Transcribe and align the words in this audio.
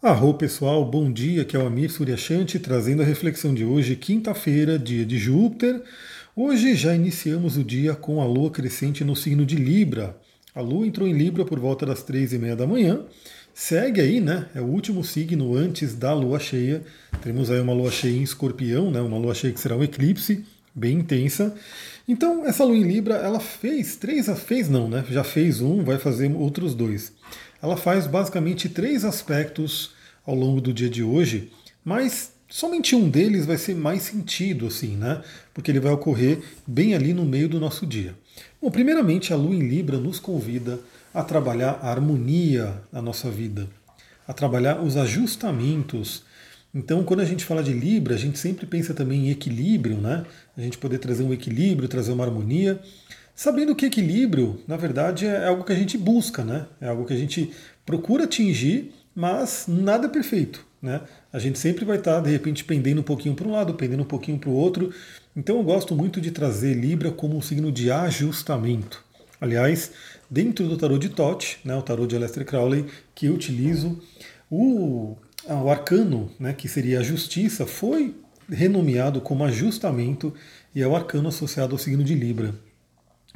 Arro 0.00 0.32
pessoal, 0.34 0.84
bom 0.84 1.10
dia, 1.10 1.44
que 1.44 1.56
é 1.56 1.58
o 1.58 1.66
Amir 1.66 1.90
Suryashanti 1.90 2.60
trazendo 2.60 3.02
a 3.02 3.04
reflexão 3.04 3.52
de 3.52 3.64
hoje, 3.64 3.96
quinta-feira, 3.96 4.78
dia 4.78 5.04
de 5.04 5.18
Júpiter. 5.18 5.82
Hoje 6.36 6.76
já 6.76 6.94
iniciamos 6.94 7.56
o 7.56 7.64
dia 7.64 7.96
com 7.96 8.22
a 8.22 8.24
lua 8.24 8.48
crescente 8.48 9.02
no 9.02 9.16
signo 9.16 9.44
de 9.44 9.56
Libra. 9.56 10.16
A 10.54 10.60
lua 10.60 10.86
entrou 10.86 11.08
em 11.08 11.12
Libra 11.14 11.44
por 11.44 11.58
volta 11.58 11.84
das 11.84 12.04
três 12.04 12.32
e 12.32 12.38
meia 12.38 12.54
da 12.54 12.64
manhã. 12.64 13.00
Segue 13.52 14.00
aí, 14.00 14.20
né? 14.20 14.46
É 14.54 14.60
o 14.60 14.66
último 14.66 15.02
signo 15.02 15.56
antes 15.56 15.96
da 15.96 16.14
lua 16.14 16.38
cheia. 16.38 16.84
Temos 17.20 17.50
aí 17.50 17.58
uma 17.58 17.72
lua 17.72 17.90
cheia 17.90 18.16
em 18.16 18.22
escorpião, 18.22 18.92
né? 18.92 19.00
Uma 19.00 19.18
lua 19.18 19.34
cheia 19.34 19.52
que 19.52 19.58
será 19.58 19.76
um 19.76 19.82
eclipse, 19.82 20.44
bem 20.72 20.98
intensa. 20.98 21.52
Então, 22.06 22.46
essa 22.46 22.62
lua 22.62 22.76
em 22.76 22.84
Libra, 22.84 23.16
ela 23.16 23.40
fez 23.40 23.96
três, 23.96 24.28
fez 24.38 24.68
não, 24.68 24.88
né? 24.88 25.04
Já 25.10 25.24
fez 25.24 25.60
um, 25.60 25.82
vai 25.82 25.98
fazer 25.98 26.32
outros 26.36 26.72
dois 26.72 27.12
ela 27.60 27.76
faz 27.76 28.06
basicamente 28.06 28.68
três 28.68 29.04
aspectos 29.04 29.90
ao 30.26 30.34
longo 30.34 30.60
do 30.60 30.72
dia 30.72 30.88
de 30.88 31.02
hoje, 31.02 31.50
mas 31.84 32.32
somente 32.48 32.94
um 32.94 33.08
deles 33.08 33.46
vai 33.46 33.58
ser 33.58 33.74
mais 33.74 34.02
sentido, 34.02 34.66
assim, 34.66 34.96
né? 34.96 35.22
Porque 35.52 35.70
ele 35.70 35.80
vai 35.80 35.92
ocorrer 35.92 36.40
bem 36.66 36.94
ali 36.94 37.12
no 37.12 37.24
meio 37.24 37.48
do 37.48 37.60
nosso 37.60 37.86
dia. 37.86 38.14
Bom, 38.60 38.70
primeiramente, 38.70 39.32
a 39.32 39.36
Lua 39.36 39.54
em 39.54 39.68
Libra 39.68 39.98
nos 39.98 40.18
convida 40.18 40.78
a 41.12 41.22
trabalhar 41.22 41.78
a 41.82 41.90
harmonia 41.90 42.82
na 42.92 43.02
nossa 43.02 43.30
vida, 43.30 43.68
a 44.26 44.32
trabalhar 44.32 44.80
os 44.80 44.96
ajustamentos. 44.96 46.22
Então, 46.74 47.02
quando 47.02 47.20
a 47.20 47.24
gente 47.24 47.44
fala 47.44 47.62
de 47.62 47.72
Libra, 47.72 48.14
a 48.14 48.18
gente 48.18 48.38
sempre 48.38 48.66
pensa 48.66 48.92
também 48.92 49.26
em 49.26 49.30
equilíbrio, 49.30 49.96
né? 49.96 50.24
A 50.56 50.60
gente 50.60 50.78
poder 50.78 50.98
trazer 50.98 51.22
um 51.22 51.32
equilíbrio, 51.32 51.88
trazer 51.88 52.12
uma 52.12 52.24
harmonia. 52.24 52.78
Sabendo 53.38 53.76
que 53.76 53.86
equilíbrio, 53.86 54.58
na 54.66 54.76
verdade, 54.76 55.24
é 55.24 55.46
algo 55.46 55.62
que 55.62 55.70
a 55.70 55.76
gente 55.76 55.96
busca, 55.96 56.42
né? 56.42 56.66
É 56.80 56.88
algo 56.88 57.04
que 57.04 57.12
a 57.12 57.16
gente 57.16 57.52
procura 57.86 58.24
atingir, 58.24 58.92
mas 59.14 59.66
nada 59.68 60.08
é 60.08 60.10
perfeito, 60.10 60.66
né? 60.82 61.02
A 61.32 61.38
gente 61.38 61.56
sempre 61.56 61.84
vai 61.84 61.98
estar, 61.98 62.18
de 62.18 62.30
repente, 62.32 62.64
pendendo 62.64 63.00
um 63.00 63.04
pouquinho 63.04 63.36
para 63.36 63.46
um 63.46 63.52
lado, 63.52 63.74
pendendo 63.74 64.02
um 64.02 64.06
pouquinho 64.06 64.40
para 64.40 64.50
o 64.50 64.52
outro. 64.52 64.92
Então 65.36 65.56
eu 65.56 65.62
gosto 65.62 65.94
muito 65.94 66.20
de 66.20 66.32
trazer 66.32 66.74
Libra 66.74 67.12
como 67.12 67.36
um 67.36 67.40
signo 67.40 67.70
de 67.70 67.92
ajustamento. 67.92 69.04
Aliás, 69.40 69.92
dentro 70.28 70.66
do 70.66 70.76
tarot 70.76 70.98
de 70.98 71.14
Tote, 71.14 71.60
né, 71.64 71.76
o 71.76 71.82
tarot 71.82 72.08
de 72.08 72.16
Aleister 72.16 72.44
Crowley, 72.44 72.86
que 73.14 73.26
eu 73.26 73.34
utilizo, 73.34 74.02
o, 74.50 75.16
o 75.48 75.70
arcano, 75.70 76.28
né, 76.40 76.52
que 76.52 76.66
seria 76.66 76.98
a 76.98 77.04
justiça, 77.04 77.64
foi 77.64 78.16
renomeado 78.50 79.20
como 79.20 79.44
ajustamento 79.44 80.34
e 80.74 80.82
é 80.82 80.88
o 80.88 80.96
arcano 80.96 81.28
associado 81.28 81.72
ao 81.72 81.78
signo 81.78 82.02
de 82.02 82.16
Libra. 82.16 82.52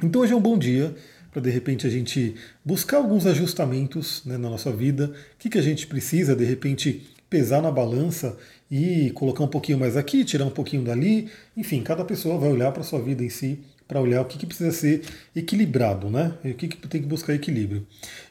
Então 0.03 0.21
hoje 0.21 0.33
é 0.33 0.35
um 0.35 0.41
bom 0.41 0.57
dia 0.57 0.93
para 1.31 1.41
de 1.41 1.49
repente 1.49 1.87
a 1.87 1.89
gente 1.89 2.35
buscar 2.63 2.97
alguns 2.97 3.25
ajustamentos 3.25 4.21
né, 4.25 4.37
na 4.37 4.49
nossa 4.49 4.69
vida. 4.69 5.05
O 5.05 5.37
que, 5.39 5.49
que 5.49 5.57
a 5.57 5.61
gente 5.61 5.87
precisa, 5.87 6.35
de 6.35 6.43
repente, 6.43 7.07
pesar 7.29 7.61
na 7.61 7.71
balança 7.71 8.37
e 8.69 9.11
colocar 9.11 9.45
um 9.45 9.47
pouquinho 9.47 9.79
mais 9.79 9.95
aqui, 9.95 10.25
tirar 10.25 10.43
um 10.43 10.49
pouquinho 10.51 10.83
dali. 10.83 11.29
Enfim, 11.55 11.81
cada 11.81 12.03
pessoa 12.03 12.37
vai 12.37 12.51
olhar 12.51 12.73
para 12.73 12.81
a 12.81 12.83
sua 12.83 13.01
vida 13.01 13.23
em 13.23 13.29
si 13.29 13.59
para 13.87 14.01
olhar 14.01 14.21
o 14.21 14.25
que, 14.25 14.37
que, 14.37 14.45
precisa 14.45 14.71
ser 14.71 15.03
equilibrado, 15.35 16.09
né? 16.09 16.33
O 16.43 16.53
que, 16.53 16.67
que 16.67 16.87
tem 16.87 17.01
que 17.01 17.07
buscar 17.07 17.33
equilíbrio. 17.33 17.85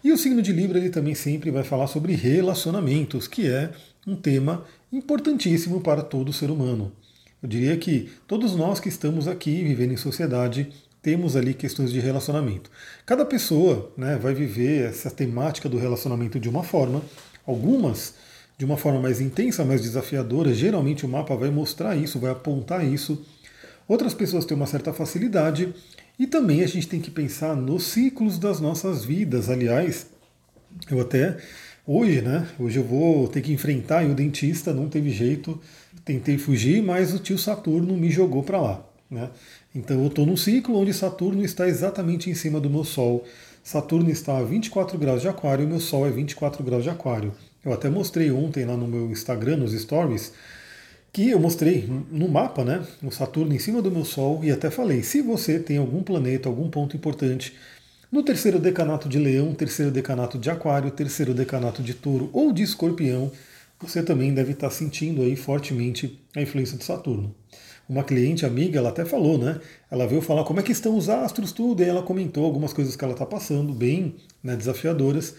E 0.04 0.12
o 0.12 0.18
signo 0.18 0.42
de 0.42 0.52
Libra 0.52 0.78
ele 0.78 0.90
também 0.90 1.14
sempre 1.14 1.50
vai 1.50 1.62
falar 1.62 1.86
sobre 1.86 2.14
relacionamentos, 2.14 3.26
que 3.26 3.46
é 3.46 3.70
um 4.06 4.16
tema 4.16 4.64
importantíssimo 4.92 5.80
para 5.80 6.02
todo 6.02 6.32
ser 6.32 6.50
humano. 6.50 6.92
Eu 7.42 7.48
diria 7.48 7.76
que 7.76 8.10
todos 8.26 8.54
nós 8.54 8.78
que 8.78 8.88
estamos 8.88 9.26
aqui 9.26 9.62
vivendo 9.64 9.92
em 9.92 9.96
sociedade 9.96 10.68
temos 11.02 11.34
ali 11.34 11.52
questões 11.52 11.92
de 11.92 11.98
relacionamento. 11.98 12.70
Cada 13.04 13.26
pessoa 13.26 13.92
né, 13.96 14.16
vai 14.16 14.32
viver 14.32 14.88
essa 14.88 15.10
temática 15.10 15.68
do 15.68 15.76
relacionamento 15.76 16.38
de 16.38 16.48
uma 16.48 16.62
forma, 16.62 17.02
algumas 17.44 18.14
de 18.56 18.64
uma 18.64 18.76
forma 18.76 19.00
mais 19.00 19.20
intensa, 19.20 19.64
mais 19.64 19.82
desafiadora. 19.82 20.54
Geralmente 20.54 21.04
o 21.04 21.08
mapa 21.08 21.34
vai 21.34 21.50
mostrar 21.50 21.96
isso, 21.96 22.20
vai 22.20 22.30
apontar 22.30 22.86
isso. 22.86 23.20
Outras 23.88 24.14
pessoas 24.14 24.44
têm 24.44 24.56
uma 24.56 24.66
certa 24.66 24.92
facilidade 24.92 25.74
e 26.16 26.26
também 26.28 26.62
a 26.62 26.68
gente 26.68 26.86
tem 26.86 27.00
que 27.00 27.10
pensar 27.10 27.56
nos 27.56 27.82
ciclos 27.82 28.38
das 28.38 28.60
nossas 28.60 29.04
vidas. 29.04 29.50
Aliás, 29.50 30.06
eu 30.88 31.00
até 31.00 31.36
hoje, 31.84 32.22
né? 32.22 32.46
Hoje 32.58 32.78
eu 32.78 32.84
vou 32.84 33.26
ter 33.26 33.40
que 33.40 33.52
enfrentar 33.52 34.06
o 34.06 34.14
dentista, 34.14 34.72
não 34.72 34.88
teve 34.88 35.10
jeito, 35.10 35.60
tentei 36.04 36.38
fugir, 36.38 36.80
mas 36.80 37.12
o 37.12 37.18
tio 37.18 37.36
Saturno 37.36 37.96
me 37.96 38.10
jogou 38.10 38.44
para 38.44 38.60
lá. 38.60 38.86
Né? 39.10 39.28
Então 39.74 40.00
eu 40.02 40.08
estou 40.08 40.26
num 40.26 40.36
ciclo 40.36 40.78
onde 40.78 40.92
Saturno 40.92 41.42
está 41.42 41.66
exatamente 41.66 42.28
em 42.28 42.34
cima 42.34 42.60
do 42.60 42.68
meu 42.68 42.84
Sol. 42.84 43.24
Saturno 43.64 44.10
está 44.10 44.36
a 44.36 44.42
24 44.42 44.98
graus 44.98 45.22
de 45.22 45.28
Aquário 45.28 45.64
e 45.64 45.66
meu 45.66 45.80
Sol 45.80 46.06
é 46.06 46.10
24 46.10 46.62
graus 46.62 46.82
de 46.82 46.90
Aquário. 46.90 47.32
Eu 47.64 47.72
até 47.72 47.88
mostrei 47.88 48.30
ontem 48.30 48.66
lá 48.66 48.76
no 48.76 48.86
meu 48.86 49.10
Instagram, 49.10 49.56
nos 49.56 49.72
stories, 49.72 50.32
que 51.10 51.30
eu 51.30 51.40
mostrei 51.40 51.88
no 52.10 52.28
mapa, 52.28 52.64
né? 52.64 52.86
O 53.02 53.10
Saturno 53.10 53.54
em 53.54 53.58
cima 53.58 53.80
do 53.80 53.90
meu 53.90 54.04
Sol 54.04 54.44
e 54.44 54.50
até 54.50 54.70
falei: 54.70 55.02
se 55.02 55.22
você 55.22 55.58
tem 55.58 55.78
algum 55.78 56.02
planeta, 56.02 56.50
algum 56.50 56.68
ponto 56.68 56.94
importante 56.94 57.54
no 58.10 58.22
terceiro 58.22 58.58
decanato 58.58 59.08
de 59.08 59.18
Leão, 59.18 59.54
terceiro 59.54 59.90
decanato 59.90 60.38
de 60.38 60.50
Aquário, 60.50 60.90
terceiro 60.90 61.32
decanato 61.32 61.82
de 61.82 61.94
Touro 61.94 62.28
ou 62.34 62.52
de 62.52 62.62
Escorpião, 62.62 63.32
você 63.80 64.02
também 64.02 64.34
deve 64.34 64.52
estar 64.52 64.68
sentindo 64.68 65.22
aí 65.22 65.34
fortemente 65.34 66.20
a 66.36 66.42
influência 66.42 66.76
de 66.76 66.84
Saturno 66.84 67.34
uma 67.92 68.02
cliente 68.02 68.46
amiga, 68.46 68.78
ela 68.78 68.88
até 68.88 69.04
falou, 69.04 69.36
né? 69.36 69.60
Ela 69.90 70.06
veio 70.06 70.22
falar 70.22 70.44
como 70.44 70.58
é 70.58 70.62
que 70.62 70.72
estão 70.72 70.96
os 70.96 71.10
astros, 71.10 71.52
tudo, 71.52 71.82
e 71.82 71.86
ela 71.86 72.02
comentou 72.02 72.44
algumas 72.44 72.72
coisas 72.72 72.96
que 72.96 73.04
ela 73.04 73.12
está 73.12 73.26
passando, 73.26 73.72
bem 73.72 74.16
né, 74.42 74.56
desafiadoras. 74.56 75.34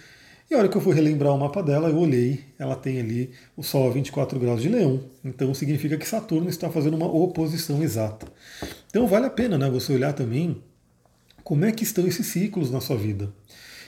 E 0.49 0.53
a 0.53 0.59
hora 0.59 0.67
que 0.67 0.77
eu 0.77 0.81
fui 0.81 0.93
relembrar 0.93 1.33
o 1.33 1.39
mapa 1.39 1.63
dela, 1.63 1.89
eu 1.89 1.97
olhei, 1.97 2.41
ela 2.59 2.75
tem 2.75 2.99
ali 2.99 3.31
o 3.57 3.63
Sol 3.63 3.87
a 3.87 3.91
24 3.91 4.39
graus 4.39 4.61
de 4.61 4.69
Leão, 4.69 5.01
então 5.25 5.51
significa 5.53 5.97
que 5.97 6.07
Saturno 6.07 6.47
está 6.47 6.69
fazendo 6.69 6.95
uma 6.95 7.07
oposição 7.07 7.81
exata. 7.81 8.27
Então 8.87 9.07
vale 9.07 9.25
a 9.25 9.31
pena 9.31 9.57
né, 9.57 9.67
você 9.69 9.91
olhar 9.91 10.13
também 10.13 10.61
como 11.43 11.65
é 11.65 11.71
que 11.71 11.83
estão 11.83 12.05
esses 12.05 12.27
ciclos 12.27 12.69
na 12.69 12.79
sua 12.79 12.97
vida. 12.97 13.33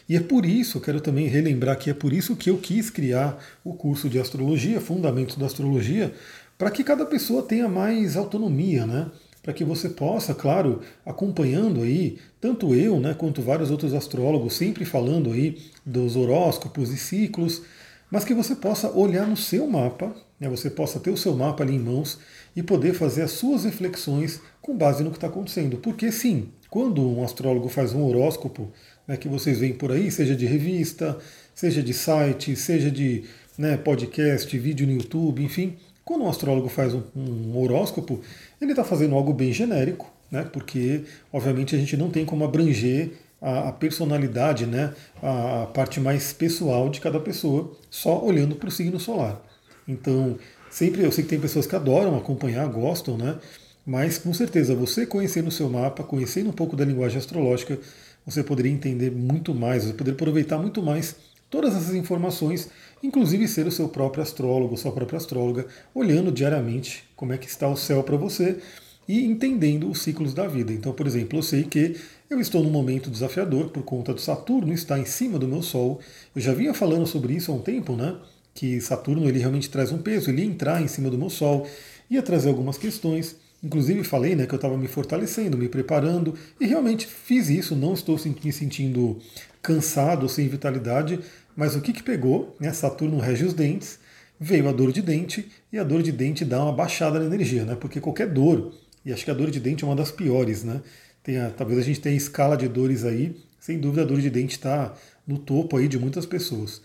E 0.08 0.16
é 0.16 0.20
por 0.20 0.46
isso, 0.46 0.80
quero 0.80 1.02
também 1.02 1.28
relembrar 1.28 1.78
que 1.78 1.90
é 1.90 1.94
por 1.94 2.14
isso 2.14 2.36
que 2.36 2.50
eu 2.50 2.58
quis 2.58 2.90
criar 2.90 3.44
o 3.64 3.74
curso 3.74 4.08
de 4.08 4.20
astrologia, 4.20 4.80
Fundamentos 4.80 5.36
da 5.36 5.48
Astrologia, 5.48 6.14
para 6.58 6.72
que 6.72 6.84
cada 6.84 7.06
pessoa 7.06 7.44
tenha 7.44 7.68
mais 7.68 8.16
autonomia, 8.16 8.86
né? 8.86 9.12
Para 9.44 9.54
que 9.54 9.64
você 9.64 9.90
possa, 9.90 10.34
claro, 10.34 10.82
acompanhando 11.06 11.82
aí, 11.82 12.18
tanto 12.42 12.74
eu, 12.74 13.00
né, 13.00 13.14
quanto 13.14 13.42
vários 13.42 13.70
outros 13.70 13.94
astrólogos, 13.94 14.56
sempre 14.56 14.86
falando 14.86 15.32
aí 15.32 15.58
dos 15.86 16.16
horóscopos 16.16 16.92
e 16.92 16.98
ciclos, 16.98 17.62
mas 18.10 18.24
que 18.24 18.34
você 18.34 18.56
possa 18.56 18.90
olhar 18.90 19.28
no 19.28 19.38
seu 19.38 19.68
mapa, 19.68 20.16
né, 20.40 20.50
você 20.50 20.70
possa 20.70 21.00
ter 21.00 21.12
o 21.12 21.18
seu 21.18 21.36
mapa 21.36 21.64
ali 21.64 21.76
em 21.76 21.80
mãos 21.80 22.18
e 22.56 22.64
poder 22.64 22.94
fazer 22.94 23.22
as 23.22 23.32
suas 23.32 23.66
reflexões 23.66 24.40
com 24.62 24.76
base 24.76 25.04
no 25.04 25.12
que 25.12 25.18
está 25.18 25.28
acontecendo. 25.28 25.78
Porque 25.78 26.12
sim, 26.12 26.50
quando 26.70 27.08
um 27.08 27.24
astrólogo 27.24 27.70
faz 27.70 27.94
um 27.94 28.04
horóscopo, 28.04 28.72
né, 29.08 29.16
que 29.16 29.28
vocês 29.28 29.60
veem 29.60 29.74
por 29.74 29.92
aí, 29.92 30.10
seja 30.10 30.36
de 30.36 30.46
revista, 30.46 31.18
seja 31.54 31.84
de 31.84 31.94
site, 31.94 32.56
seja 32.56 32.90
de 32.90 33.26
né, 33.58 33.78
podcast, 33.78 34.58
vídeo 34.58 34.88
no 34.88 34.94
YouTube, 34.94 35.44
enfim, 35.44 35.78
quando 36.06 36.24
um 36.24 36.30
astrólogo 36.30 36.70
faz 36.70 36.94
um, 36.94 37.02
um 37.16 37.58
horóscopo, 37.58 38.22
ele 38.62 38.72
está 38.72 38.84
fazendo 38.84 39.16
algo 39.16 39.34
bem 39.34 39.52
genérico, 39.52 40.10
né? 40.32 40.48
porque, 40.54 41.04
obviamente, 41.34 41.76
a 41.76 41.80
gente 41.80 41.98
não 41.98 42.12
tem 42.12 42.24
como 42.24 42.46
abranger 42.46 43.12
a, 43.42 43.70
a 43.70 43.72
personalidade, 43.72 44.66
né? 44.66 44.94
A, 45.22 45.64
a, 45.64 45.66
parte 45.66 46.00
mais 46.00 46.32
pessoal 46.32 46.90
de 46.90 47.02
cada 47.02 47.20
pessoa, 47.20 47.76
só 47.90 48.24
olhando 48.24 48.56
para 48.56 48.70
o 48.70 48.72
signo 48.72 49.00
solar. 49.00 49.42
Então, 49.88 50.38
sempre 50.70 51.04
eu 51.04 51.12
sei 51.12 51.24
que 51.24 51.30
tem 51.32 51.40
pessoas 51.40 51.66
que 51.66 51.76
adoram 51.76 52.16
acompanhar, 52.16 52.68
gostam, 52.68 53.18
né? 53.18 53.38
mas 53.86 54.18
com 54.18 54.34
certeza, 54.34 54.74
você 54.74 55.06
conhecendo 55.06 55.50
o 55.50 55.52
seu 55.52 55.70
mapa, 55.70 56.04
conhecendo 56.04 56.50
um 56.50 56.54
pouco 56.54 56.76
da 56.76 56.84
linguagem 56.84 57.20
astrológica, 57.20 57.78
você 58.26 58.44
poderia 58.44 58.72
entender 58.72 59.12
muito 59.12 59.54
mais, 59.54 59.84
você 59.84 59.94
poderia 59.94 60.16
aproveitar 60.16 60.58
muito 60.58 60.82
mais 60.82 61.16
todas 61.50 61.76
essas 61.76 61.96
informações, 61.96 62.70
inclusive 63.02 63.48
ser 63.48 63.68
o 63.68 63.72
seu 63.72 63.88
próprio 63.88 64.24
astrólogo, 64.24 64.78
sua 64.78 64.92
própria 64.92 65.18
astróloga, 65.18 65.68
olhando 65.94 66.32
diariamente 66.32 67.04
como 67.16 67.34
é 67.34 67.38
que 67.38 67.48
está 67.48 67.68
o 67.68 67.78
céu 67.78 68.04
para 68.04 68.18
você 68.18 68.60
e 69.08 69.24
entendendo 69.26 69.90
os 69.90 70.02
ciclos 70.02 70.34
da 70.34 70.48
vida. 70.48 70.74
Então, 70.74 70.92
por 70.92 71.06
exemplo, 71.06 71.38
eu 71.38 71.44
sei 71.44 71.64
que 71.64 71.96
eu 72.30 72.40
estou 72.40 72.64
num 72.64 72.72
momento 72.72 73.10
desafiador 73.10 73.70
por 73.70 73.84
conta 73.84 74.14
do 74.14 74.20
Saturno 74.20 74.74
estar 74.74 74.98
em 75.00 75.06
cima 75.06 75.38
do 75.38 75.48
meu 75.48 75.62
Sol. 75.62 76.00
Eu 76.36 76.42
já 76.42 76.54
vinha 76.54 76.74
falando 76.74 77.06
sobre 77.06 77.34
isso 77.34 77.52
há 77.52 77.56
um 77.56 77.60
tempo, 77.60 77.96
né? 77.96 78.16
Que 78.54 78.82
Saturno 78.82 79.28
ele 79.28 79.40
realmente 79.40 79.70
traz 79.70 79.92
um 79.92 80.00
peso, 80.00 80.30
ele 80.30 80.42
ia 80.42 80.48
entrar 80.48 80.82
em 80.82 80.88
cima 80.88 81.10
do 81.10 81.18
meu 81.18 81.30
Sol, 81.30 81.68
ia 82.10 82.22
trazer 82.22 82.50
algumas 82.50 82.78
questões. 82.78 83.36
Inclusive 83.64 84.04
falei 84.04 84.36
né, 84.36 84.46
que 84.46 84.54
eu 84.54 84.58
estava 84.58 84.78
me 84.78 84.88
fortalecendo, 84.88 85.58
me 85.58 85.68
preparando, 85.68 86.36
e 86.60 86.68
realmente 86.68 87.08
fiz 87.08 87.50
isso, 87.50 87.76
não 87.76 87.94
estou 87.94 88.20
me 88.44 88.52
sentindo 88.52 89.20
cansado, 89.66 90.30
sem 90.30 90.48
vitalidade, 90.48 91.20
mas 91.56 91.76
o 91.76 91.82
que, 91.82 91.92
que 91.92 92.04
pegou? 92.04 92.56
Né? 92.60 92.72
Saturno 92.72 93.20
rege 93.20 93.44
os 93.44 93.54
dentes, 93.54 94.00
veio 94.40 94.70
a 94.70 94.72
dor 94.72 94.92
de 94.92 95.02
dente, 95.02 95.50
e 95.74 95.80
a 95.80 95.84
dor 95.84 96.04
de 96.04 96.12
dente 96.12 96.46
dá 96.46 96.64
uma 96.64 96.72
baixada 96.72 97.20
na 97.20 97.26
energia, 97.26 97.66
né? 97.66 97.76
Porque 97.76 98.00
qualquer 98.00 98.28
dor, 98.28 98.74
e 99.04 99.12
acho 99.12 99.26
que 99.26 99.32
a 99.32 99.34
dor 99.34 99.50
de 99.50 99.60
dente 99.60 99.84
é 99.84 99.88
uma 99.88 99.96
das 99.96 100.12
piores, 100.12 100.64
né? 100.64 100.82
Tem 101.24 101.38
a, 101.40 101.50
talvez 101.50 101.80
a 101.80 101.82
gente 101.82 102.00
tenha 102.00 102.16
escala 102.16 102.56
de 102.56 102.68
dores 102.68 103.04
aí, 103.04 103.36
sem 103.60 103.80
dúvida 103.80 104.04
a 104.04 104.06
dor 104.06 104.22
de 104.22 104.30
dente 104.30 104.56
está 104.56 104.94
no 105.26 105.40
topo 105.40 105.78
aí 105.78 105.88
de 105.88 105.98
muitas 105.98 106.26
pessoas. 106.26 106.82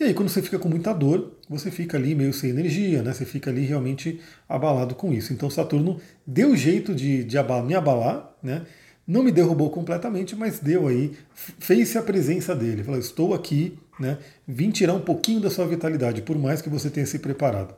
E 0.00 0.02
aí, 0.02 0.12
quando 0.12 0.28
você 0.28 0.42
fica 0.42 0.58
com 0.58 0.68
muita 0.68 0.92
dor, 0.92 1.38
você 1.48 1.70
fica 1.70 1.96
ali 1.96 2.16
meio 2.16 2.32
sem 2.32 2.50
energia, 2.50 3.00
né? 3.02 3.12
Você 3.12 3.24
fica 3.24 3.50
ali 3.50 3.64
realmente 3.64 4.20
abalado 4.48 4.96
com 4.96 5.12
isso. 5.12 5.32
Então, 5.32 5.48
Saturno 5.48 6.00
deu 6.26 6.56
jeito 6.56 6.92
de, 6.92 7.22
de 7.22 7.36
me 7.64 7.74
abalar, 7.76 8.34
né? 8.42 8.62
Não 9.06 9.22
me 9.22 9.30
derrubou 9.30 9.70
completamente, 9.70 10.34
mas 10.34 10.60
deu 10.60 10.88
aí, 10.88 11.12
fez-se 11.34 11.98
a 11.98 12.02
presença 12.02 12.54
dele. 12.54 12.82
Falou: 12.82 12.98
estou 12.98 13.34
aqui, 13.34 13.78
né? 14.00 14.18
Vim 14.46 14.70
tirar 14.70 14.94
um 14.94 15.00
pouquinho 15.00 15.40
da 15.40 15.50
sua 15.50 15.66
vitalidade, 15.66 16.22
por 16.22 16.38
mais 16.38 16.62
que 16.62 16.70
você 16.70 16.88
tenha 16.88 17.06
se 17.06 17.18
preparado. 17.18 17.74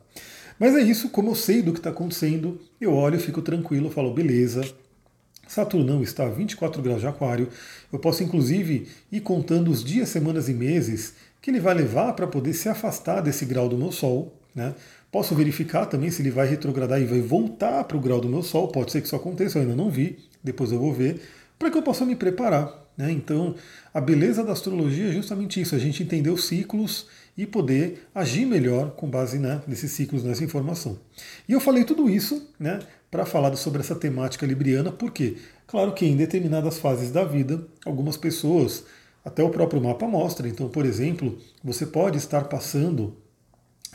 Mas 0.59 0.75
é 0.75 0.81
isso, 0.81 1.11
como 1.11 1.31
eu 1.31 1.35
sei 1.35 1.63
do 1.63 1.73
que 1.73 1.79
está 1.79 1.91
acontecendo, 1.91 2.61
eu 2.81 2.95
olho, 2.95 3.21
fico 3.21 3.43
tranquilo, 3.43 3.91
falo, 3.91 4.15
beleza, 4.15 4.63
Saturnão 5.47 6.03
está 6.03 6.27
a 6.27 6.31
24 6.31 6.83
graus 6.83 7.01
de 7.01 7.07
aquário. 7.07 7.49
Eu 7.93 7.99
posso 7.99 8.23
inclusive 8.23 8.89
ir 9.11 9.21
contando 9.21 9.71
os 9.71 9.85
dias, 9.85 10.09
semanas 10.09 10.49
e 10.49 10.55
meses 10.55 11.15
que 11.41 11.51
ele 11.51 11.61
vai 11.61 11.75
levar 11.75 12.13
para 12.15 12.27
poder 12.27 12.53
se 12.53 12.69
afastar 12.69 13.21
desse 13.21 13.45
grau 13.45 13.69
do 13.69 13.77
meu 13.77 13.93
Sol. 13.93 14.35
Né? 14.55 14.75
Posso 15.13 15.35
verificar 15.35 15.87
também 15.87 16.11
se 16.11 16.21
ele 16.21 16.31
vai 16.31 16.49
retrogradar 16.49 17.01
e 17.01 17.05
vai 17.05 17.21
voltar 17.21 17.85
para 17.85 17.97
o 17.97 18.01
grau 18.01 18.21
do 18.21 18.29
meu 18.29 18.43
Sol. 18.43 18.69
Pode 18.69 18.91
ser 18.91 19.01
que 19.01 19.07
isso 19.07 19.17
aconteça, 19.17 19.59
eu 19.59 19.63
ainda 19.63 19.77
não 19.77 19.91
vi, 19.91 20.19
depois 20.47 20.71
eu 20.71 20.79
vou 20.79 20.93
ver, 20.93 21.21
para 21.59 21.71
que 21.71 21.77
eu 21.77 21.83
possa 21.83 22.07
me 22.07 22.15
preparar. 22.15 22.87
Né? 22.97 23.11
Então, 23.11 23.55
a 23.93 24.01
beleza 24.01 24.43
da 24.43 24.53
astrologia 24.53 25.09
é 25.09 25.13
justamente 25.13 25.61
isso, 25.61 25.75
a 25.75 25.79
gente 25.79 26.03
entender 26.03 26.31
os 26.31 26.47
ciclos 26.47 27.09
e 27.37 27.45
poder 27.45 28.07
agir 28.15 28.47
melhor 28.47 28.93
com 28.93 29.11
base 29.11 29.39
né, 29.39 29.61
nesses 29.67 29.91
ciclos, 29.93 30.25
nessa 30.25 30.43
informação. 30.43 30.99
E 31.47 31.53
eu 31.53 31.61
falei 31.61 31.85
tudo 31.85 32.09
isso 32.09 32.49
né, 32.59 32.79
para 33.11 33.27
falar 33.27 33.55
sobre 33.57 33.81
essa 33.81 33.95
temática 33.95 34.47
libriana, 34.47 34.91
porque, 34.91 35.37
claro 35.67 35.93
que 35.93 36.07
em 36.07 36.17
determinadas 36.17 36.79
fases 36.79 37.11
da 37.11 37.25
vida, 37.25 37.67
algumas 37.85 38.17
pessoas, 38.17 38.85
até 39.23 39.43
o 39.43 39.51
próprio 39.51 39.83
mapa 39.83 40.07
mostra, 40.07 40.49
então, 40.49 40.69
por 40.69 40.87
exemplo, 40.87 41.37
você 41.63 41.85
pode 41.85 42.17
estar 42.17 42.45
passando 42.45 43.15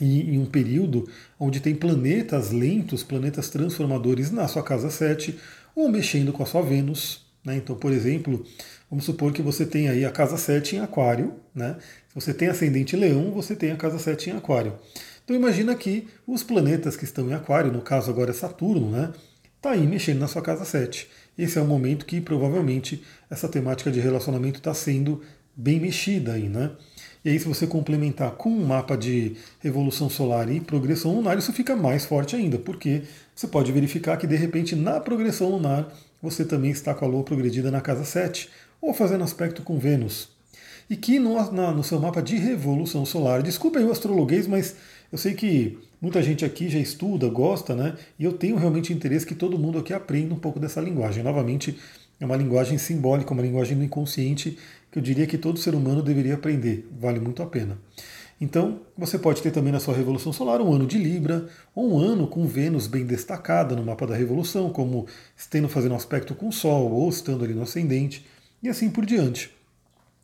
em, 0.01 0.39
um 0.39 0.45
período 0.45 1.07
onde 1.39 1.59
tem 1.59 1.75
planetas 1.75 2.51
lentos, 2.51 3.03
planetas 3.03 3.49
transformadores 3.49 4.31
na 4.31 4.47
sua 4.47 4.63
casa 4.63 4.89
7, 4.89 5.37
ou 5.75 5.89
mexendo 5.89 6.31
com 6.33 6.43
a 6.43 6.45
sua 6.45 6.61
Vênus. 6.61 7.25
Né? 7.43 7.57
Então, 7.57 7.75
por 7.75 7.91
exemplo, 7.91 8.45
Vamos 8.91 9.05
supor 9.05 9.31
que 9.31 9.41
você 9.41 9.65
tem 9.65 9.87
aí 9.87 10.03
a 10.03 10.11
casa 10.11 10.35
7 10.35 10.75
em 10.75 10.79
aquário, 10.79 11.35
né? 11.55 11.77
Se 12.09 12.13
você 12.15 12.33
tem 12.33 12.49
ascendente 12.49 12.93
leão, 12.97 13.31
você 13.31 13.55
tem 13.55 13.71
a 13.71 13.77
casa 13.77 13.97
7 13.97 14.31
em 14.31 14.33
aquário. 14.33 14.77
Então 15.23 15.33
imagina 15.33 15.73
que 15.73 16.09
os 16.27 16.43
planetas 16.43 16.97
que 16.97 17.05
estão 17.05 17.29
em 17.29 17.33
aquário, 17.33 17.71
no 17.71 17.81
caso 17.81 18.11
agora 18.11 18.31
é 18.31 18.33
Saturno, 18.33 18.91
né? 18.91 19.13
Está 19.55 19.71
aí 19.71 19.87
mexendo 19.87 20.19
na 20.19 20.27
sua 20.27 20.41
casa 20.41 20.65
7. 20.65 21.07
Esse 21.37 21.57
é 21.57 21.61
o 21.61 21.65
momento 21.65 22.05
que 22.05 22.19
provavelmente 22.19 23.01
essa 23.29 23.47
temática 23.47 23.89
de 23.89 24.01
relacionamento 24.01 24.59
está 24.59 24.73
sendo 24.73 25.21
bem 25.55 25.79
mexida 25.79 26.33
aí, 26.33 26.49
né? 26.49 26.71
E 27.23 27.29
aí, 27.29 27.39
se 27.39 27.47
você 27.47 27.67
complementar 27.67 28.31
com 28.31 28.49
um 28.49 28.65
mapa 28.65 28.97
de 28.97 29.35
revolução 29.59 30.09
solar 30.09 30.49
e 30.51 30.59
progressão 30.59 31.13
lunar, 31.13 31.37
isso 31.37 31.53
fica 31.53 31.75
mais 31.75 32.03
forte 32.03 32.35
ainda, 32.35 32.57
porque 32.57 33.03
você 33.35 33.47
pode 33.47 33.71
verificar 33.71 34.17
que 34.17 34.25
de 34.25 34.35
repente 34.35 34.75
na 34.75 34.99
progressão 34.99 35.49
lunar 35.49 35.93
você 36.21 36.43
também 36.43 36.71
está 36.71 36.93
com 36.93 37.05
a 37.05 37.07
Lua 37.07 37.23
progredida 37.23 37.69
na 37.69 37.81
casa 37.81 38.03
7, 38.03 38.49
ou 38.81 38.93
fazendo 38.93 39.23
aspecto 39.23 39.61
com 39.61 39.77
Vênus. 39.77 40.29
E 40.89 40.95
que 40.95 41.19
no, 41.19 41.51
na, 41.51 41.71
no 41.71 41.83
seu 41.83 41.99
mapa 41.99 42.21
de 42.21 42.35
revolução 42.37 43.05
solar, 43.05 43.41
desculpa 43.41 43.79
aí 43.79 43.85
o 43.85 43.91
astrologuês, 43.91 44.47
mas 44.47 44.75
eu 45.11 45.17
sei 45.17 45.33
que 45.33 45.77
muita 46.01 46.21
gente 46.23 46.43
aqui 46.43 46.69
já 46.69 46.79
estuda, 46.79 47.29
gosta, 47.29 47.75
né? 47.75 47.95
E 48.17 48.23
eu 48.23 48.33
tenho 48.33 48.55
realmente 48.55 48.91
interesse 48.91 49.25
que 49.25 49.35
todo 49.35 49.59
mundo 49.59 49.77
aqui 49.77 49.93
aprenda 49.93 50.33
um 50.33 50.39
pouco 50.39 50.59
dessa 50.59 50.81
linguagem. 50.81 51.23
Novamente, 51.23 51.77
é 52.21 52.25
uma 52.25 52.37
linguagem 52.37 52.77
simbólica, 52.77 53.33
uma 53.33 53.41
linguagem 53.41 53.75
do 53.75 53.83
inconsciente 53.83 54.57
que 54.91 54.99
eu 54.99 55.03
diria 55.03 55.25
que 55.25 55.37
todo 55.37 55.59
ser 55.59 55.73
humano 55.73 56.03
deveria 56.03 56.35
aprender. 56.35 56.87
Vale 56.99 57.19
muito 57.19 57.41
a 57.41 57.47
pena. 57.47 57.77
Então, 58.39 58.81
você 58.97 59.19
pode 59.19 59.41
ter 59.41 59.51
também 59.51 59.71
na 59.71 59.79
sua 59.79 59.95
revolução 59.95 60.31
solar 60.31 60.61
um 60.61 60.73
ano 60.73 60.85
de 60.85 60.97
Libra, 60.97 61.47
ou 61.75 61.93
um 61.93 61.99
ano 61.99 62.27
com 62.27 62.47
Vênus 62.47 62.87
bem 62.87 63.05
destacada 63.05 63.75
no 63.75 63.83
mapa 63.83 64.07
da 64.07 64.15
revolução, 64.15 64.69
como 64.71 65.07
estando 65.35 65.67
fazendo 65.67 65.95
aspecto 65.95 66.33
com 66.33 66.47
o 66.47 66.51
Sol, 66.51 66.91
ou 66.91 67.09
estando 67.09 67.43
ali 67.43 67.53
no 67.53 67.63
ascendente 67.63 68.25
e 68.61 68.69
assim 68.69 68.89
por 68.89 69.05
diante. 69.05 69.51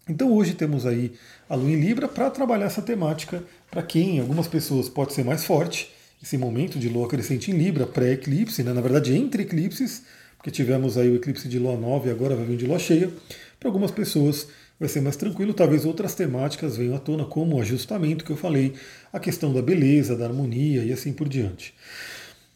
Então 0.09 0.31
hoje 0.31 0.53
temos 0.53 0.85
aí 0.85 1.13
a 1.49 1.55
Lua 1.55 1.69
em 1.69 1.79
Libra 1.79 2.07
para 2.07 2.29
trabalhar 2.29 2.65
essa 2.65 2.81
temática, 2.81 3.43
para 3.69 3.83
quem 3.83 4.19
algumas 4.19 4.47
pessoas 4.47 4.87
pode 4.87 5.13
ser 5.13 5.23
mais 5.23 5.43
forte, 5.43 5.93
esse 6.21 6.37
momento 6.37 6.79
de 6.79 6.89
Lua 6.89 7.07
crescente 7.07 7.51
em 7.51 7.57
Libra, 7.57 7.85
pré-eclipse, 7.85 8.63
né? 8.63 8.73
na 8.73 8.81
verdade 8.81 9.15
entre 9.15 9.43
eclipses, 9.43 10.03
porque 10.47 10.63
tivemos 10.63 10.97
aí 10.97 11.09
o 11.09 11.15
eclipse 11.15 11.45
de 11.49 11.59
Lua 11.59 11.75
nova 11.75 12.07
e 12.07 12.09
agora 12.09 12.33
vai 12.33 12.45
vir 12.45 12.55
de 12.55 12.65
Lua 12.65 12.79
cheia. 12.79 13.11
Para 13.59 13.67
algumas 13.67 13.91
pessoas 13.91 14.47
vai 14.79 14.87
ser 14.87 15.01
mais 15.01 15.17
tranquilo, 15.17 15.53
talvez 15.53 15.83
outras 15.83 16.15
temáticas 16.15 16.77
venham 16.77 16.95
à 16.95 16.99
tona, 16.99 17.25
como 17.25 17.57
o 17.57 17.61
ajustamento 17.61 18.23
que 18.23 18.31
eu 18.31 18.37
falei, 18.37 18.73
a 19.11 19.19
questão 19.19 19.51
da 19.51 19.61
beleza, 19.61 20.15
da 20.15 20.23
harmonia 20.23 20.85
e 20.85 20.93
assim 20.93 21.11
por 21.11 21.27
diante. 21.27 21.73